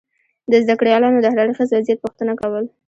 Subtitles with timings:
[0.51, 2.63] د زده کړیالانو دهر اړخیز وضعیت پوښتنه کول